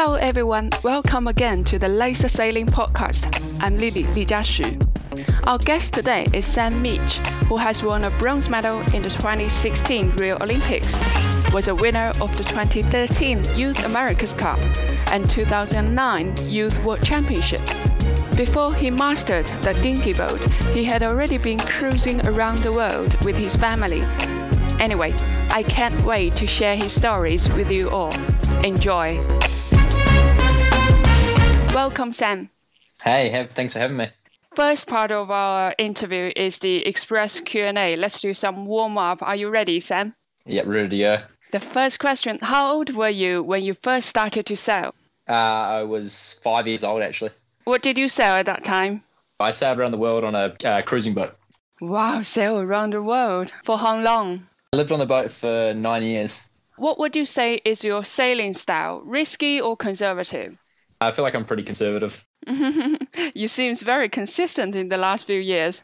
[0.00, 0.70] Hello, everyone.
[0.84, 3.58] Welcome again to the Laser Sailing Podcast.
[3.60, 4.78] I'm Lily Li Jiaxu.
[5.44, 7.18] Our guest today is Sam Meech,
[7.48, 10.96] who has won a bronze medal in the 2016 Rio Olympics,
[11.52, 14.60] was a winner of the 2013 Youth America's Cup
[15.10, 17.66] and 2009 Youth World Championship.
[18.36, 23.36] Before he mastered the dinghy boat, he had already been cruising around the world with
[23.36, 24.02] his family.
[24.78, 25.12] Anyway,
[25.50, 28.14] I can't wait to share his stories with you all.
[28.62, 29.18] Enjoy.
[31.78, 32.50] Welcome, Sam.
[33.04, 34.08] Hey, have, thanks for having me.
[34.56, 37.94] First part of our interview is the express Q&A.
[37.94, 39.22] Let's do some warm up.
[39.22, 40.16] Are you ready, Sam?
[40.44, 41.18] Yeah, ready go.
[41.52, 44.92] The first question, how old were you when you first started to sail?
[45.28, 47.30] Uh, I was five years old, actually.
[47.62, 49.04] What did you sail at that time?
[49.38, 51.36] I sailed around the world on a uh, cruising boat.
[51.80, 53.52] Wow, sail around the world.
[53.62, 54.48] For how long?
[54.72, 56.50] I lived on the boat for nine years.
[56.76, 60.58] What would you say is your sailing style, risky or conservative?
[61.00, 62.24] I feel like I'm pretty conservative.
[63.34, 65.82] you seems very consistent in the last few years.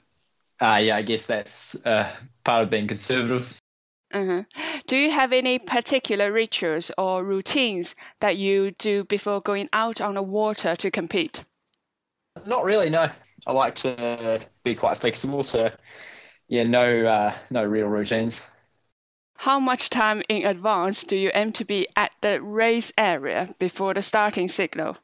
[0.60, 2.08] Uh, yeah, I guess that's uh,
[2.44, 3.58] part of being conservative.
[4.12, 4.40] hmm
[4.86, 10.14] Do you have any particular rituals or routines that you do before going out on
[10.14, 11.42] the water to compete?
[12.46, 13.08] Not really, no.
[13.46, 15.70] I like to be quite flexible, so
[16.48, 18.48] yeah, no, uh, no real routines.
[19.38, 23.94] How much time in advance do you aim to be at the race area before
[23.94, 24.96] the starting signal?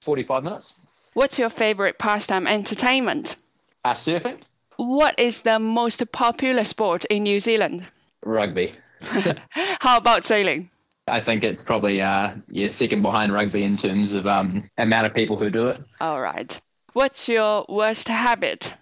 [0.00, 0.74] 45 minutes.
[1.14, 3.36] What's your favorite pastime entertainment?
[3.84, 4.38] Uh, surfing,
[4.76, 7.86] What is the most popular sport in New Zealand?
[8.24, 8.72] rugby.
[9.80, 10.70] How about sailing?
[11.08, 15.14] I think it's probably uh, yeah, second behind rugby in terms of um, amount of
[15.14, 15.80] people who do it.
[16.00, 16.58] All right.
[16.94, 18.74] What's your worst habit?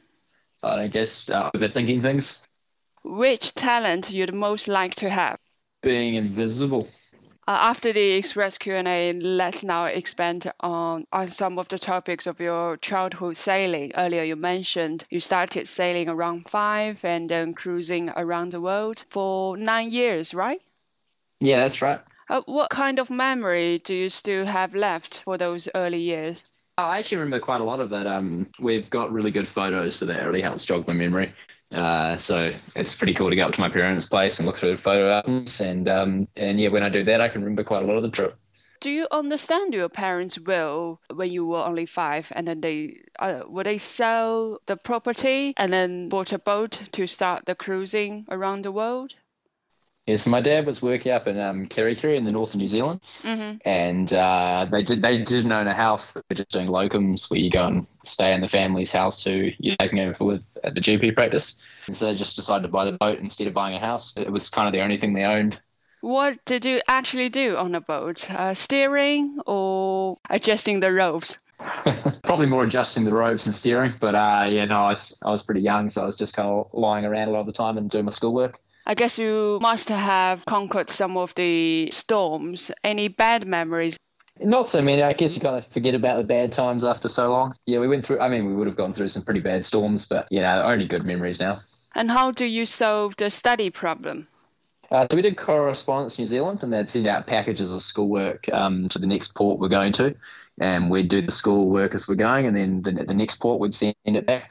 [0.62, 2.46] I guess uh, overthinking things,
[3.04, 5.38] Which talent you'd most like to have?
[5.84, 6.88] being invisible.
[7.46, 12.40] Uh, after the express Q&A, let's now expand on, on some of the topics of
[12.40, 13.92] your childhood sailing.
[13.94, 19.58] Earlier you mentioned you started sailing around five and then cruising around the world for
[19.58, 20.62] nine years, right?
[21.40, 22.00] Yeah, that's right.
[22.30, 26.44] Uh, what kind of memory do you still have left for those early years?
[26.78, 28.06] I actually remember quite a lot of that.
[28.06, 31.32] Um, we've got really good photos, so that really helps jog my memory.
[31.74, 34.70] Uh, so it's pretty cool to go up to my parents' place and look through
[34.70, 37.82] the photo albums, and um, and yeah, when I do that, I can remember quite
[37.82, 38.36] a lot of the trip.
[38.80, 43.42] Do you understand your parents' will when you were only five, and then they uh,
[43.46, 48.62] would they sell the property and then bought a boat to start the cruising around
[48.62, 49.14] the world?
[50.06, 52.68] Yeah, so my dad was working up in um, Kerikeri in the north of New
[52.68, 53.56] Zealand, Mm-hmm.
[53.66, 56.12] and uh, they did they didn't own a house.
[56.12, 59.50] They were just doing locums where you go and stay in the family's house who
[59.58, 61.62] you're taking over for with at the GP practice.
[61.86, 64.14] And so they just decided to buy the boat instead of buying a house.
[64.16, 65.58] It was kind of the only thing they owned.
[66.02, 68.30] What did you actually do on a boat?
[68.30, 71.38] Uh, steering or adjusting the ropes?
[72.24, 75.42] Probably more adjusting the ropes and steering, but uh, yeah, no, I was I was
[75.42, 77.78] pretty young, so I was just kind of lying around a lot of the time
[77.78, 78.60] and doing my schoolwork.
[78.86, 82.70] I guess you must have conquered some of the storms.
[82.82, 83.96] Any bad memories?
[84.40, 85.02] Not so many.
[85.02, 87.54] I guess you kind of forget about the bad times after so long.
[87.66, 88.20] Yeah, we went through.
[88.20, 90.86] I mean, we would have gone through some pretty bad storms, but you know, only
[90.86, 91.60] good memories now.
[91.94, 94.28] And how do you solve the study problem?
[94.90, 98.88] Uh, so we did correspondence New Zealand, and they'd send out packages of schoolwork um,
[98.90, 100.14] to the next port we're going to,
[100.60, 103.74] and we'd do the schoolwork as we're going, and then the, the next port would
[103.74, 104.50] send it back.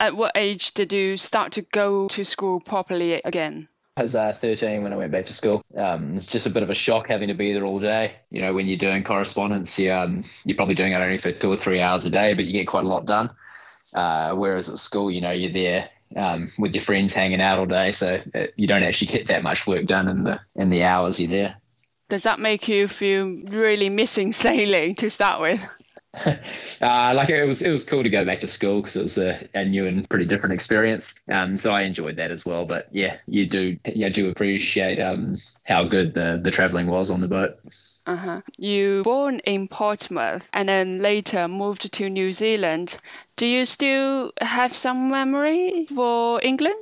[0.00, 3.68] At what age did you start to go to school properly again?
[3.96, 5.60] I was uh, 13 when I went back to school.
[5.76, 8.12] Um, it's just a bit of a shock having to be there all day.
[8.30, 11.52] You know, when you're doing correspondence, you, um, you're probably doing it only for two
[11.52, 13.30] or three hours a day, but you get quite a lot done.
[13.92, 17.66] Uh, whereas at school, you know, you're there um, with your friends hanging out all
[17.66, 20.84] day, so uh, you don't actually get that much work done in the in the
[20.84, 21.56] hours you're there.
[22.08, 25.66] Does that make you feel really missing sailing to start with?
[26.24, 29.18] uh, like it was, it was cool to go back to school because it was
[29.18, 31.18] a, a new and pretty different experience.
[31.30, 32.64] Um, so I enjoyed that as well.
[32.64, 37.20] But yeah, you do, you do appreciate um, how good the the traveling was on
[37.20, 37.58] the boat.
[38.08, 38.40] Uh-huh.
[38.56, 42.96] You born in Portsmouth and then later moved to New Zealand.
[43.36, 46.76] Do you still have some memory for England?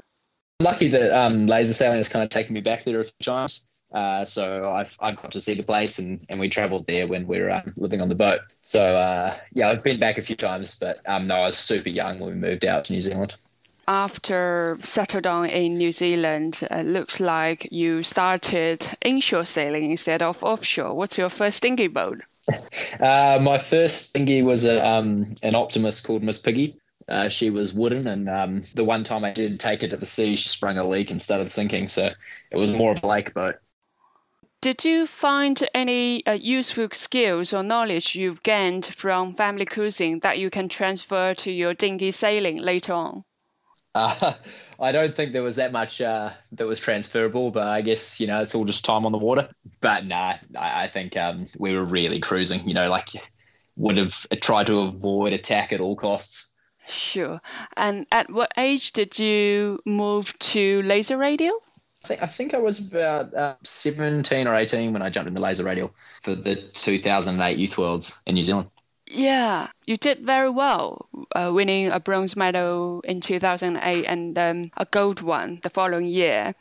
[0.61, 3.13] I'm lucky that um, laser sailing has kind of taken me back there a few
[3.25, 3.67] times.
[3.97, 7.27] Uh, so I've I've got to see the place and, and we travelled there when
[7.27, 8.41] we were um, living on the boat.
[8.61, 11.89] So uh, yeah, I've been back a few times, but um, no, I was super
[11.89, 13.37] young when we moved out to New Zealand.
[13.89, 20.45] After settled down in New Zealand, it looks like you started inshore sailing instead of
[20.45, 20.93] offshore.
[20.93, 22.21] What's your first dinghy boat?
[23.01, 26.79] Uh, my first dinghy was a um, an Optimist called Miss Piggy.
[27.09, 30.07] Uh, she was wooden, and um, the one time I did take her to the
[30.07, 31.89] sea, she sprung a leak and started sinking.
[31.89, 32.11] So
[32.51, 33.57] it was more of a lake boat.
[34.61, 40.39] Did you find any uh, useful skills or knowledge you've gained from family cruising that
[40.39, 43.25] you can transfer to your dinghy sailing later on?
[43.95, 44.35] Uh,
[44.81, 48.27] I don't think there was that much uh, that was transferable, but I guess you
[48.27, 49.49] know it's all just time on the water.
[49.81, 52.69] But nah, I, I think um, we were really cruising.
[52.69, 53.09] You know, like
[53.77, 56.55] would have tried to avoid attack at all costs.
[56.89, 57.41] Sure.
[57.77, 61.59] And at what age did you move to laser radial?
[62.07, 65.35] I think, I think I was about uh, 17 or 18 when I jumped in
[65.35, 65.93] the laser radial
[66.23, 68.71] for the 2008 Youth Worlds in New Zealand.
[69.11, 74.85] Yeah, you did very well, uh, winning a bronze medal in 2008 and um, a
[74.85, 76.55] gold one the following year.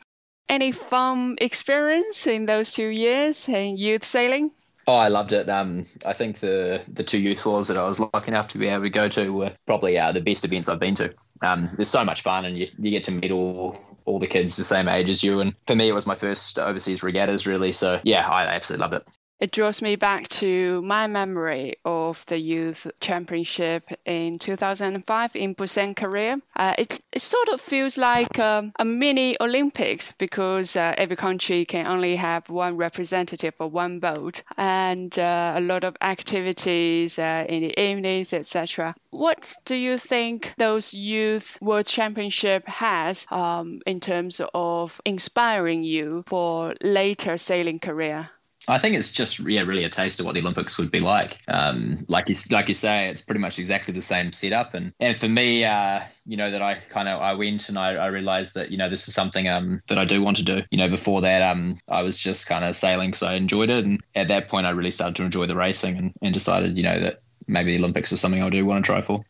[0.48, 4.50] Any fun experience in those two years in youth sailing?
[4.88, 5.48] Oh, I loved it.
[5.48, 8.66] Um, I think the the two youth tours that I was lucky enough to be
[8.66, 11.14] able to go to were probably uh, the best events I've been to.
[11.42, 14.56] Um, there's so much fun, and you, you get to meet all all the kids
[14.56, 15.40] the same age as you.
[15.40, 17.72] And for me, it was my first overseas regattas, really.
[17.72, 22.38] So yeah, I absolutely loved it it draws me back to my memory of the
[22.38, 26.40] youth championship in 2005 in Busan, Korea.
[26.54, 31.64] Uh, it, it sort of feels like um, a mini Olympics because uh, every country
[31.64, 37.44] can only have one representative for one boat and uh, a lot of activities uh,
[37.48, 38.94] in the evenings, etc.
[39.10, 46.24] What do you think those youth world championship has um, in terms of inspiring you
[46.26, 48.30] for later sailing career?
[48.68, 51.38] I think it's just yeah, really a taste of what the Olympics would be like.
[51.48, 54.74] Um, like you like you say, it's pretty much exactly the same setup.
[54.74, 57.94] And and for me, uh, you know, that I kind of I went and I,
[57.94, 60.62] I realized that you know this is something um that I do want to do.
[60.70, 63.84] You know, before that, um, I was just kind of sailing because I enjoyed it,
[63.84, 66.82] and at that point, I really started to enjoy the racing and, and decided, you
[66.82, 69.24] know, that maybe the Olympics is something I do want to try for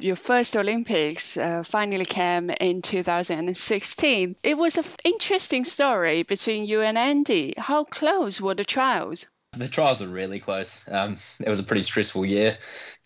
[0.00, 4.36] your first Olympics uh, finally came in 2016.
[4.42, 7.54] It was an interesting story between you and Andy.
[7.56, 9.28] How close were the trials?
[9.56, 10.84] The trials were really close.
[10.90, 12.58] Um, it was a pretty stressful year,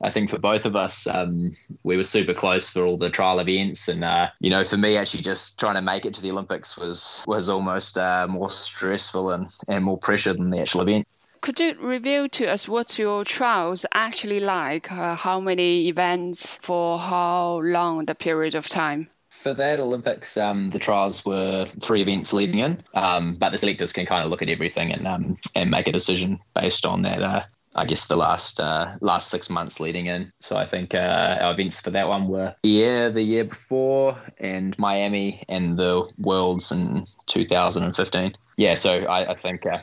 [0.03, 1.07] I think, for both of us.
[1.07, 1.53] Um,
[1.83, 4.97] we were super close for all the trial events, and uh, you know, for me,
[4.97, 9.31] actually, just trying to make it to the Olympics was was almost uh, more stressful
[9.33, 11.07] and, and more pressure than the actual event.
[11.41, 14.91] Could you reveal to us what your trials actually like?
[14.91, 19.09] Uh, how many events for how long the period of time?
[19.31, 23.93] For that Olympics, um, the trials were three events leading in, um, but the selectors
[23.93, 27.23] can kind of look at everything and um, and make a decision based on that.
[27.23, 27.43] Uh,
[27.77, 30.33] I guess the last uh, last six months leading in.
[30.41, 34.77] So I think uh, our events for that one were yeah the year before and
[34.79, 38.35] Miami and the Worlds in 2015.
[38.57, 39.79] Yeah, so I, I think uh,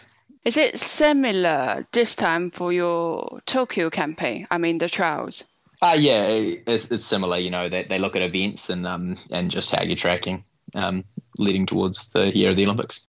[0.46, 4.48] is it similar this time for your Tokyo campaign?
[4.52, 5.44] I mean, the trials.
[5.82, 7.38] Uh, yeah, it's, it's similar.
[7.38, 10.44] You know, they, they look at events and um and just how you're tracking
[10.74, 11.04] um
[11.38, 13.08] leading towards the year of the Olympics.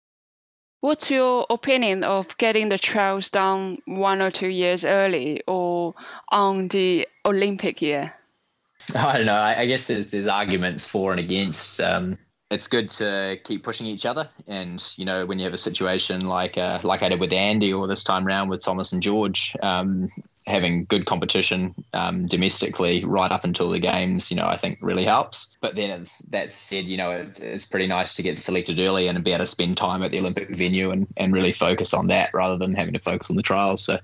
[0.81, 5.95] What's your opinion of getting the trials done one or two years early or
[6.31, 8.15] on the Olympic year?
[8.95, 9.35] I don't know.
[9.35, 11.81] I, I guess there's, there's arguments for and against.
[11.81, 12.19] Um,
[12.51, 14.29] it's good to keep pushing each other.
[14.47, 17.73] And you know, when you have a situation like uh, like I did with Andy,
[17.73, 20.11] or this time around with Thomas and George, um,
[20.47, 25.05] having good competition um, domestically right up until the games, you know, I think really
[25.05, 25.57] helps.
[25.61, 29.25] But then that said, you know, it, it's pretty nice to get selected early and
[29.25, 32.33] be able to spend time at the Olympic venue and, and really focus on that
[32.33, 33.83] rather than having to focus on the trials.
[33.85, 33.99] So,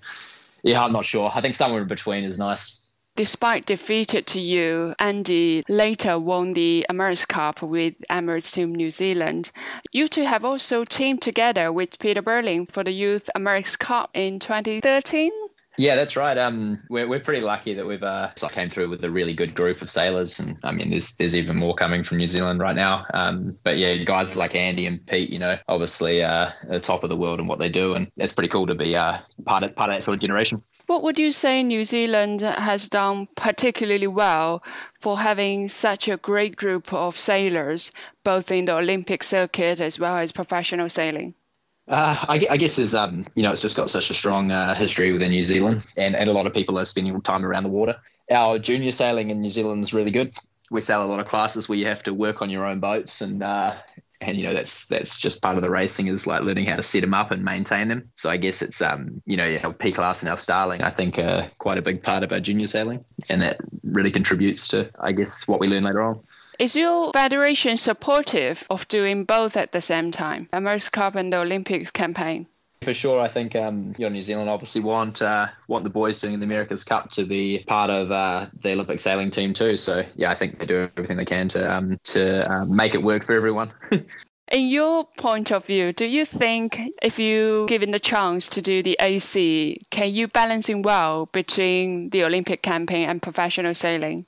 [0.65, 1.31] yeah, I'm not sure.
[1.33, 2.81] I think somewhere in between is nice.
[3.15, 9.51] Despite defeated to you, Andy later won the America's Cup with Emirates Team New Zealand.
[9.93, 14.39] You two have also teamed together with Peter Burling for the Youth America's Cup in
[14.39, 15.31] 2013.
[15.79, 16.37] Yeah, that's right.
[16.37, 19.81] Um, we're, we're pretty lucky that we've uh, came through with a really good group
[19.81, 23.07] of sailors, and I mean, there's there's even more coming from New Zealand right now.
[23.15, 27.09] Um, but yeah, guys like Andy and Pete, you know, obviously uh, the top of
[27.09, 29.75] the world in what they do, and it's pretty cool to be uh, part of
[29.75, 30.63] part of that sort of generation.
[30.93, 34.63] What would you say New Zealand has done particularly well
[35.01, 37.93] for having such a great group of sailors,
[38.25, 41.33] both in the Olympic circuit as well as professional sailing?
[41.89, 44.75] Uh, I, I, guess there's, um, you know, it's just got such a strong uh,
[44.75, 47.71] history within New Zealand, and, and a lot of people are spending time around the
[47.71, 47.97] water.
[48.31, 50.35] Our junior sailing in New Zealand is really good.
[50.71, 53.23] We sail a lot of classes where you have to work on your own boats,
[53.23, 53.77] and uh,
[54.23, 56.83] and you know that's that's just part of the racing is like learning how to
[56.83, 58.11] set them up and maintain them.
[58.17, 61.19] So I guess it's um you know our P class and our Starling I think
[61.19, 65.13] are quite a big part of our junior sailing, and that really contributes to I
[65.13, 66.21] guess what we learn later on.
[66.59, 71.39] Is your federation supportive of doing both at the same time, America's Cup and the
[71.39, 72.47] Olympics campaign?
[72.83, 76.21] For sure, I think um, you know New Zealand obviously want uh, want the boys
[76.21, 79.77] doing the America's Cup to be part of uh, the Olympic sailing team too.
[79.77, 83.03] So yeah, I think they do everything they can to um, to uh, make it
[83.03, 83.73] work for everyone.
[84.51, 88.83] In your point of view, do you think if you given the chance to do
[88.83, 94.27] the AC, can you balancing well between the Olympic campaign and professional sailing?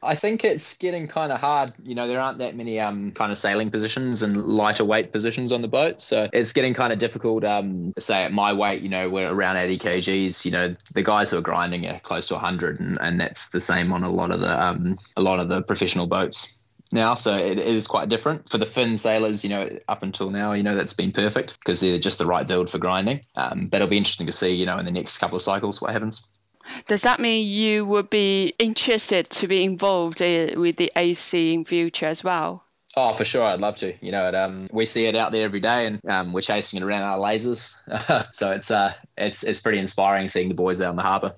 [0.00, 1.72] I think it's getting kind of hard.
[1.82, 5.50] You know, there aren't that many um, kind of sailing positions and lighter weight positions
[5.50, 6.00] on the boat.
[6.00, 7.44] So it's getting kind of difficult.
[7.44, 10.44] Um, say at my weight, you know, we're around 80 kgs.
[10.44, 13.60] You know, the guys who are grinding are close to 100, and, and that's the
[13.60, 16.60] same on a lot of the um, a lot of the professional boats
[16.92, 17.16] now.
[17.16, 19.42] So it, it is quite different for the Finn sailors.
[19.42, 22.46] You know, up until now, you know, that's been perfect because they're just the right
[22.46, 23.22] build for grinding.
[23.34, 25.82] Um, but it'll be interesting to see, you know, in the next couple of cycles
[25.82, 26.24] what happens.
[26.86, 31.64] Does that mean you would be interested to be involved uh, with the AC in
[31.64, 32.64] future as well?
[32.96, 33.94] Oh, for sure, I'd love to.
[34.04, 36.80] You know, it, um, we see it out there every day, and um, we're chasing
[36.80, 37.74] it around our lasers.
[38.34, 41.32] so it's uh, it's it's pretty inspiring seeing the boys out on the harbour.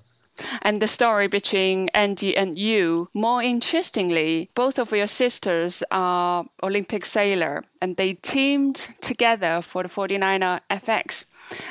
[0.61, 7.05] And the story between Andy and you, more interestingly, both of your sisters are Olympic
[7.05, 11.25] sailor, and they teamed together for the 49er FX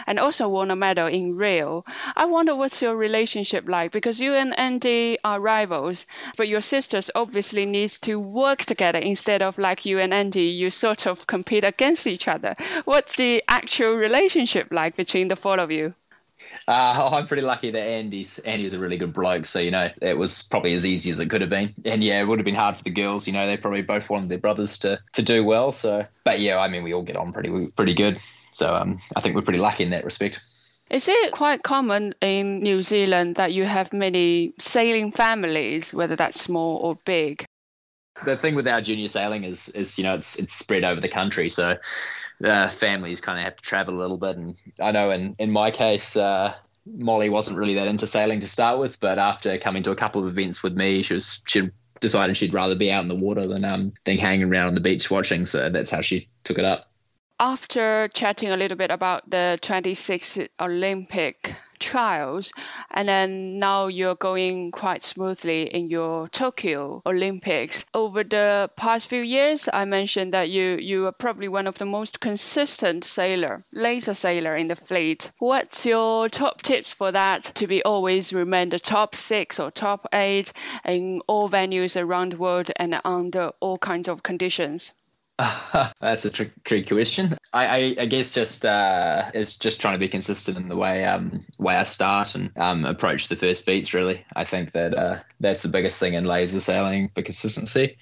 [0.07, 1.85] and also won a medal in Rio.
[2.17, 7.11] I wonder what's your relationship like because you and Andy are rivals, but your sisters
[7.15, 11.65] obviously need to work together instead of like you and Andy, you sort of compete
[11.65, 12.57] against each other.
[12.85, 15.95] What's the actual relationship like between the four of you?
[16.69, 19.91] Uh, I'm pretty lucky that Andy's Andy was a really good bloke, so you know
[20.03, 21.73] it was probably as easy as it could have been.
[21.85, 23.27] And yeah, it would have been hard for the girls.
[23.27, 25.73] You know, they probably both wanted their brothers to to do well.
[25.73, 28.21] So, but yeah, I mean, we all get on pretty pretty good.
[28.53, 30.41] So um, I think we're pretty lucky in that respect.
[30.91, 36.41] Is it quite common in New Zealand that you have many sailing families, whether that's
[36.41, 37.45] small or big?
[38.25, 41.09] The thing with our junior sailing is, is you know, it's it's spread over the
[41.09, 41.77] country, so
[42.45, 44.37] uh, families kind of have to travel a little bit.
[44.37, 46.55] And I know in in my case, uh,
[46.87, 50.23] Molly wasn't really that into sailing to start with, but after coming to a couple
[50.23, 51.71] of events with me, she was she
[52.01, 54.81] decided she'd rather be out in the water than um than hanging around on the
[54.81, 55.47] beach watching.
[55.47, 56.91] So that's how she took it up
[57.41, 62.53] after chatting a little bit about the 26 Olympic trials,
[62.91, 67.85] and then now you're going quite smoothly in your Tokyo Olympics.
[67.95, 71.87] Over the past few years, I mentioned that you you are probably one of the
[71.87, 75.33] most consistent sailor, laser sailor in the fleet.
[75.39, 80.07] What's your top tips for that to be always remain the top six or top
[80.13, 80.53] eight
[80.85, 84.93] in all venues around the world and under all kinds of conditions?
[86.01, 87.37] That's a trick, tricky question.
[87.53, 91.05] I, I, I guess just uh, it's just trying to be consistent in the way
[91.05, 93.95] um way I start and um approach the first beats.
[93.95, 97.97] Really, I think that uh, that's the biggest thing in laser sailing for consistency.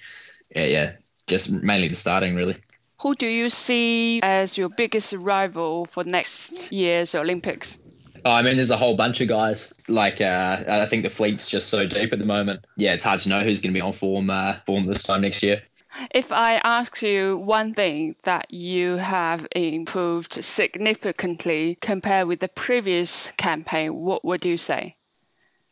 [0.55, 0.91] Yeah, yeah,
[1.27, 2.57] just mainly the starting really.
[3.01, 7.77] Who do you see as your biggest rival for next year's Olympics?
[8.25, 9.73] Oh, I mean, there's a whole bunch of guys.
[9.87, 12.65] Like, uh, I think the fleet's just so deep at the moment.
[12.75, 15.21] Yeah, it's hard to know who's going to be on form uh, form this time
[15.21, 15.61] next year.
[16.11, 23.31] If I ask you one thing that you have improved significantly compared with the previous
[23.37, 24.95] campaign, what would you say?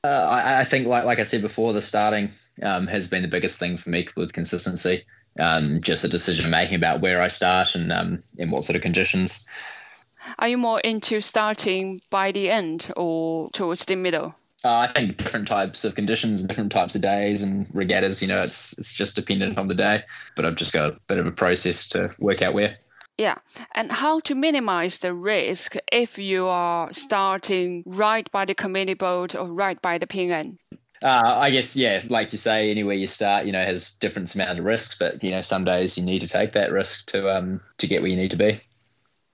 [0.04, 2.32] Uh, I, I, think, like like I said before, the starting
[2.62, 5.06] um, has been the biggest thing for me with consistency.
[5.40, 8.82] Um, just a decision making about where I start and um, in what sort of
[8.82, 9.46] conditions.
[10.40, 14.36] Are you more into starting by the end or towards the middle?
[14.64, 18.28] Uh, I think different types of conditions and different types of days and regattas, you
[18.28, 20.04] know, it's it's just dependent on the day.
[20.36, 22.76] But I've just got a bit of a process to work out where.
[23.18, 23.36] Yeah,
[23.74, 29.36] and how to minimize the risk if you are starting right by the committee boat
[29.36, 30.60] or right by the pin end?
[31.02, 34.58] Uh, I guess, yeah, like you say, anywhere you start, you know, has different amount
[34.58, 37.62] of risks, but you know, some days you need to take that risk to um
[37.78, 38.60] to get where you need to be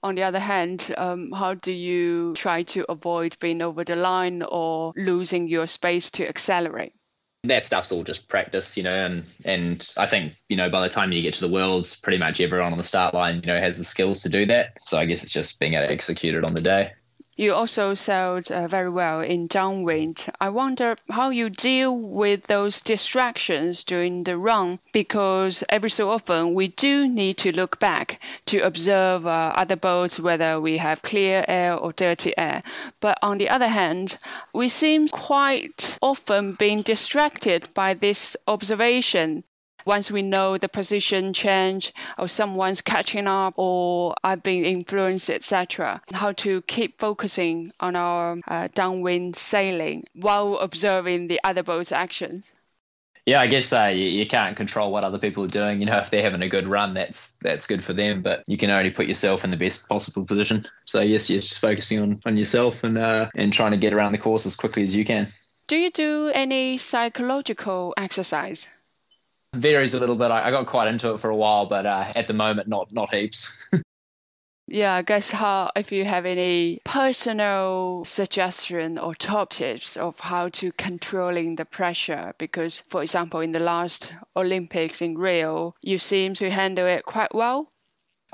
[0.04, 4.44] on the other hand, um, how do you try to avoid being over the line
[4.44, 6.94] or losing your space to accelerate?
[7.46, 10.94] That stuff's all just practice, you know, and and I think you know by the
[10.94, 13.60] time you get to the worlds, pretty much everyone on the start line, you know,
[13.60, 14.78] has the skills to do that.
[14.86, 16.94] So I guess it's just being able to execute it on the day.
[17.36, 20.28] You also sailed uh, very well in downwind.
[20.40, 26.54] I wonder how you deal with those distractions during the run because every so often
[26.54, 31.44] we do need to look back to observe uh, other boats, whether we have clear
[31.48, 32.62] air or dirty air.
[33.00, 34.20] But on the other hand,
[34.54, 39.44] we seem quite often being distracted by this observation
[39.86, 46.02] once we know the position change or someone's catching up or I've been influenced, etc.,
[46.14, 52.54] how to keep focusing on our uh, downwind sailing while observing the other boat's actions.
[53.26, 55.80] Yeah, I guess uh, you, you, can't control what other people are doing.
[55.80, 58.22] You know, if they're having a good run, that's that's good for them.
[58.22, 60.66] But you can only put yourself in the best possible position.
[60.86, 64.12] So yes, you're just focusing on, on yourself and uh, and trying to get around
[64.12, 65.30] the course as quickly as you can.
[65.68, 68.68] Do you do any psychological exercise?
[69.54, 70.32] Varies a little bit.
[70.32, 72.92] I, I got quite into it for a while, but uh, at the moment, not
[72.92, 73.52] not heaps.
[74.68, 80.48] Yeah, I guess how if you have any personal suggestion or top tips of how
[80.50, 86.34] to controlling the pressure because for example in the last Olympics in Rio you seem
[86.36, 87.70] to handle it quite well.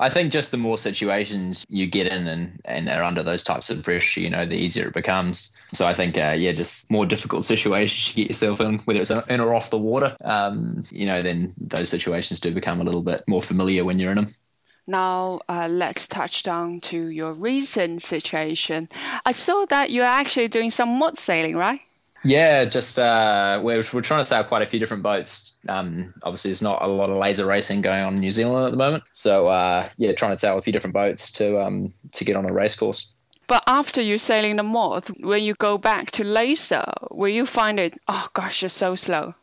[0.00, 3.68] I think just the more situations you get in and, and are under those types
[3.68, 5.52] of pressure, you know, the easier it becomes.
[5.74, 9.10] So I think, uh, yeah, just more difficult situations you get yourself in, whether it's
[9.10, 13.02] in or off the water, um, you know, then those situations do become a little
[13.02, 14.34] bit more familiar when you're in them.
[14.86, 18.88] Now, uh, let's touch down to your recent situation.
[19.26, 21.82] I saw that you're actually doing some moth sailing, right?
[22.22, 25.54] Yeah, just uh, we're, we're trying to sail quite a few different boats.
[25.68, 28.70] Um, obviously, there's not a lot of laser racing going on in New Zealand at
[28.70, 29.04] the moment.
[29.12, 32.48] So, uh, yeah, trying to sail a few different boats to um, to get on
[32.48, 33.12] a race course.
[33.46, 37.80] But after you sailing the moth, when you go back to laser, will you find
[37.80, 37.98] it?
[38.06, 39.34] Oh gosh, you're so slow.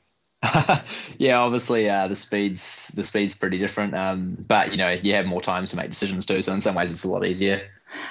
[1.18, 5.26] yeah, obviously uh, the speeds the speed's pretty different, um, but you know you have
[5.26, 6.42] more time to make decisions too.
[6.42, 7.62] So in some ways it's a lot easier.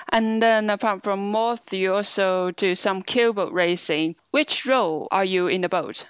[0.08, 4.16] And then apart from moth, you also do some keelboat racing.
[4.30, 6.06] Which role are you in the boat?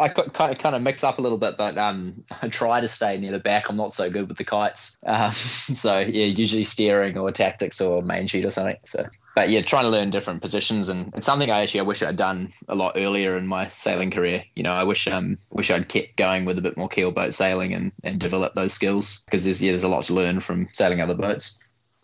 [0.00, 3.32] I kind of mix up a little bit, but um, I try to stay near
[3.32, 3.68] the back.
[3.68, 8.02] I'm not so good with the kites, um, so yeah, usually steering or tactics or
[8.02, 8.78] main sheet or something.
[8.84, 12.02] So but yeah, trying to learn different positions and it's something I actually I wish
[12.02, 14.44] I'd done a lot earlier in my sailing career.
[14.54, 17.74] You know, I wish um wish I'd kept going with a bit more keelboat sailing
[17.74, 21.00] and, and develop those skills because there's yeah, there's a lot to learn from sailing
[21.00, 21.58] other boats.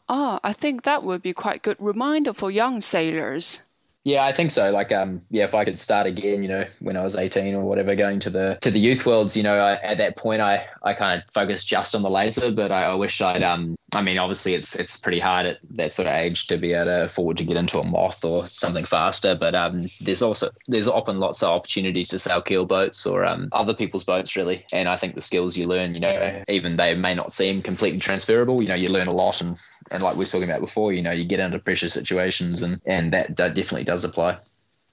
[0.08, 3.62] Ah, I think that would be quite good reminder for young sailors.
[4.02, 4.70] Yeah, I think so.
[4.70, 7.64] Like, um, yeah, if I could start again, you know, when I was 18 or
[7.64, 10.66] whatever, going to the to the youth worlds, you know, I, at that point, I
[10.82, 14.02] I kind of focused just on the laser, but I, I wish I'd um I
[14.02, 17.04] mean, obviously, it's it's pretty hard at that sort of age to be able to
[17.04, 19.34] afford to get into a moth or something faster.
[19.34, 23.48] But um, there's also there's often lots of opportunities to sail keel boats or um,
[23.52, 24.64] other people's boats, really.
[24.72, 27.98] And I think the skills you learn, you know, even they may not seem completely
[27.98, 28.62] transferable.
[28.62, 29.58] You know, you learn a lot, and
[29.90, 32.80] and like we were talking about before, you know, you get under pressure situations, and
[32.86, 34.38] and that, that definitely does apply.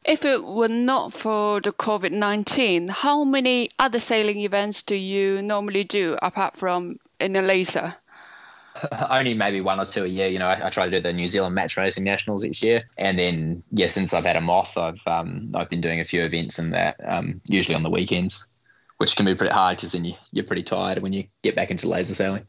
[0.06, 5.42] If it were not for the COVID 19, how many other sailing events do you
[5.42, 7.96] normally do apart from in the laser?
[9.10, 10.28] only maybe one or two a year.
[10.28, 12.84] You know, I, I, try to do the New Zealand match racing nationals each year,
[12.98, 16.22] and then yeah, since I've had a moth, I've um, I've been doing a few
[16.22, 18.46] events in that, um, usually on the weekends,
[18.98, 21.72] which can be pretty hard because then you you're pretty tired when you get back
[21.72, 22.46] into laser sailing.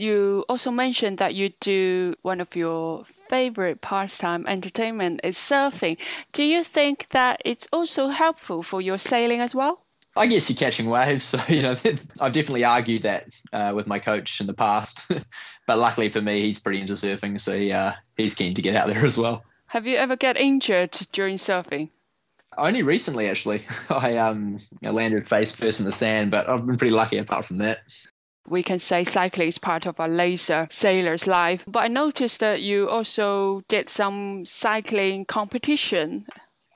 [0.00, 5.96] You also mentioned that you do one of your favorite pastime entertainment is surfing.
[6.32, 9.84] Do you think that it's also helpful for your sailing as well?
[10.16, 11.24] I guess you're catching waves.
[11.24, 11.74] So, you know,
[12.20, 15.10] I've definitely argued that uh, with my coach in the past.
[15.66, 17.40] but luckily for me, he's pretty into surfing.
[17.40, 19.44] So he, uh, he's keen to get out there as well.
[19.68, 21.90] Have you ever get injured during surfing?
[22.56, 23.64] Only recently, actually.
[23.90, 27.44] I, um, I landed face first in the sand, but I've been pretty lucky apart
[27.44, 27.78] from that.
[28.50, 31.64] We can say cycling is part of a laser sailor's life.
[31.66, 36.26] But I noticed that you also did some cycling competition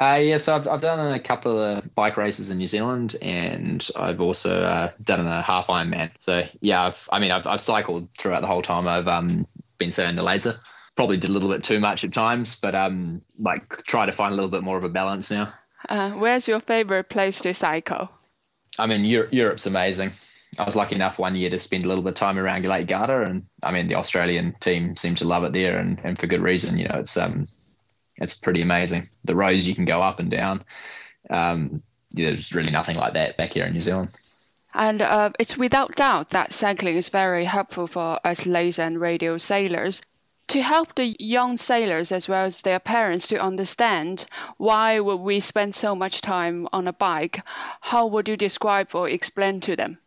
[0.03, 3.89] uh, yeah, so I've, I've done a couple of bike races in New Zealand, and
[3.95, 6.11] I've also uh, done a half Ironman.
[6.19, 8.89] So yeah, I've, I mean, I've, I've cycled throughout the whole time.
[8.89, 9.47] I've um,
[9.79, 10.57] been sailing the laser.
[10.97, 14.33] Probably did a little bit too much at times, but um, like try to find
[14.33, 15.55] a little bit more of a balance now.
[15.89, 18.11] Uh, where's your favorite place to cycle?
[18.81, 20.11] I mean, Europe, Europe's amazing.
[20.59, 22.87] I was lucky enough one year to spend a little bit of time around Lake
[22.87, 26.27] Garda, and I mean, the Australian team seems to love it there, and, and for
[26.27, 26.79] good reason.
[26.79, 27.49] You know, it's um,
[28.17, 29.09] it's pretty amazing.
[29.25, 30.65] The roads you can go up and down.
[31.31, 34.11] Um, there's really nothing like that back here in New Zealand.
[34.75, 39.39] And uh, it's without doubt that cycling is very helpful for us laser and radial
[39.39, 40.03] sailors.
[40.49, 44.27] To help the young sailors as well as their parents to understand
[44.59, 47.43] why would we spend so much time on a bike,
[47.83, 49.99] how would you describe or explain to them?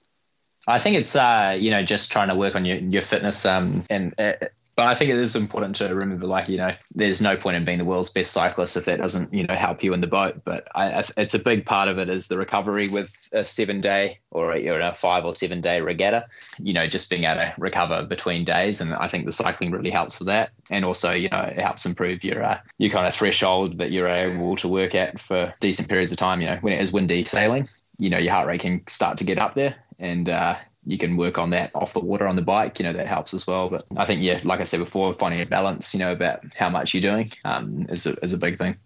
[0.67, 3.83] I think it's uh, you know just trying to work on your your fitness um,
[3.89, 4.33] and uh,
[4.75, 7.63] but I think it is important to remember, like you know, there's no point in
[7.63, 10.41] being the world's best cyclist if that doesn't, you know, help you in the boat.
[10.43, 14.19] But I, it's a big part of it is the recovery with a seven day
[14.31, 16.25] or a, or a five or seven day regatta.
[16.59, 19.91] You know, just being able to recover between days, and I think the cycling really
[19.91, 20.51] helps with that.
[20.69, 24.09] And also, you know, it helps improve your uh, your kind of threshold that you're
[24.09, 26.41] able to work at for decent periods of time.
[26.41, 29.23] You know, when it is windy sailing, you know, your heart rate can start to
[29.23, 30.55] get up there, and uh,
[30.85, 33.33] you can work on that off the water on the bike, you know, that helps
[33.33, 33.69] as well.
[33.69, 36.69] But I think, yeah, like I said before, finding a balance, you know, about how
[36.69, 38.77] much you're doing um, is, a, is a big thing.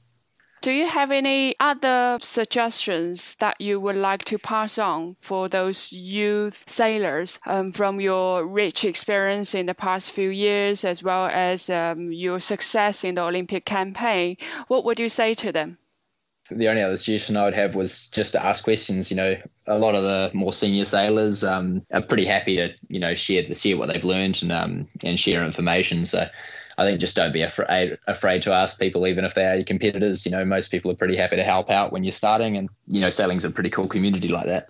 [0.62, 5.93] Do you have any other suggestions that you would like to pass on for those
[5.93, 11.69] youth sailors um, from your rich experience in the past few years, as well as
[11.69, 14.36] um, your success in the Olympic campaign?
[14.67, 15.78] What would you say to them?
[16.51, 19.12] The only other suggestion I would have was just to ask questions.
[19.12, 19.35] You know,
[19.67, 23.43] a lot of the more senior sailors um, are pretty happy to you know share
[23.55, 26.05] share what they've learned and um, and share information.
[26.05, 26.27] So
[26.77, 29.65] I think just don't be afraid afraid to ask people, even if they are your
[29.65, 30.25] competitors.
[30.25, 33.01] You know, most people are pretty happy to help out when you're starting, and you
[33.01, 34.69] know, sailing's a pretty cool community like that.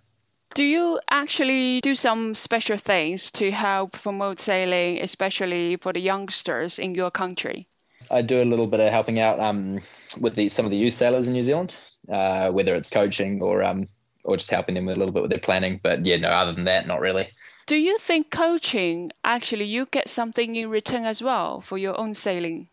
[0.56, 6.80] Do you actually do some special things to help promote sailing, especially for the youngsters
[6.80, 7.68] in your country?
[8.12, 9.80] I do a little bit of helping out um,
[10.20, 11.76] with the, some of the youth sailors in New Zealand,
[12.10, 13.88] uh, whether it's coaching or um,
[14.24, 15.80] or just helping them with a little bit with their planning.
[15.82, 17.30] But yeah, no, other than that, not really.
[17.66, 22.14] Do you think coaching actually you get something in return as well for your own
[22.14, 22.70] sailing?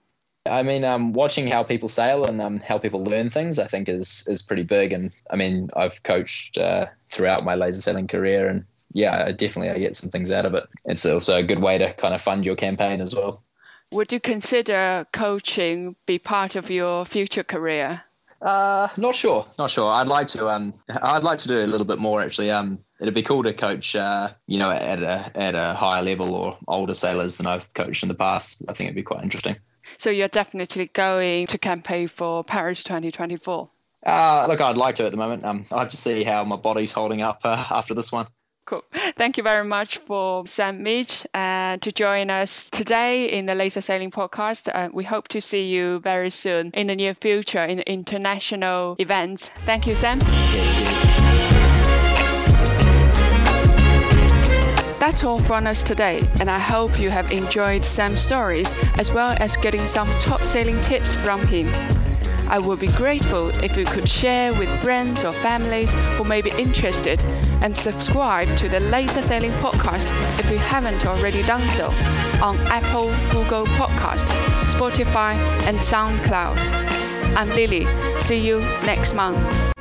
[0.46, 3.88] I mean, um, watching how people sail and um, how people learn things, I think
[3.88, 4.92] is is pretty big.
[4.92, 9.78] And I mean, I've coached uh, throughout my laser sailing career, and yeah, definitely I
[9.78, 10.64] get some things out of it.
[10.84, 13.42] It's also a good way to kind of fund your campaign as well.
[13.92, 18.02] Would you consider coaching be part of your future career?
[18.42, 19.90] Uh, not sure, not sure.
[19.90, 20.48] I'd like to.
[20.48, 22.50] Um, I'd like to do a little bit more actually.
[22.50, 23.94] Um, it'd be cool to coach.
[23.94, 28.02] Uh, you know, at a at a higher level or older sailors than I've coached
[28.02, 28.62] in the past.
[28.68, 29.56] I think it'd be quite interesting.
[29.98, 33.70] So you're definitely going to campaign for Paris 2024.
[34.04, 35.44] Uh, look, I'd like to at the moment.
[35.44, 38.26] Um, I have to see how my body's holding up uh, after this one.
[38.66, 38.82] Cool.
[39.16, 43.80] Thank you very much for Sam Meech uh, to join us today in the Laser
[43.80, 44.68] Sailing Podcast.
[44.74, 49.50] Uh, we hope to see you very soon in the near future in international events.
[49.64, 50.18] Thank you, Sam.
[54.98, 59.36] That's all from us today, and I hope you have enjoyed Sam's stories as well
[59.38, 61.68] as getting some top sailing tips from him.
[62.48, 66.50] I would be grateful if you could share with friends or families who may be
[66.58, 67.22] interested
[67.62, 71.86] and subscribe to the Laser Sailing Podcast if you haven't already done so
[72.42, 74.26] on Apple, Google Podcast,
[74.66, 75.34] Spotify,
[75.66, 76.56] and SoundCloud.
[77.36, 77.86] I'm Lily.
[78.18, 79.75] See you next month.